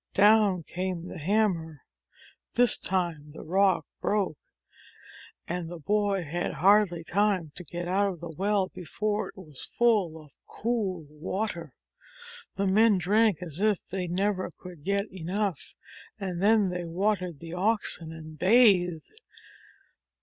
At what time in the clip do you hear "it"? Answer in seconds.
9.29-9.37